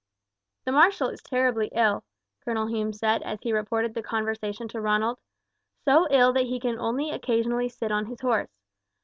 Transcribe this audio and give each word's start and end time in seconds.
"The 0.65 0.71
marshal 0.71 1.09
is 1.09 1.21
terribly 1.21 1.69
ill," 1.73 2.03
Colonel 2.43 2.65
Hume 2.65 2.91
said 2.91 3.21
as 3.21 3.37
he 3.43 3.53
reported 3.53 3.93
the 3.93 4.01
conversation 4.01 4.67
to 4.69 4.81
Ronald, 4.81 5.19
"so 5.85 6.07
ill 6.09 6.33
that 6.33 6.47
he 6.47 6.59
can 6.59 6.79
only 6.79 7.11
occasionally 7.11 7.69
sit 7.69 7.91
on 7.91 8.07
his 8.07 8.19
horse. 8.21 8.49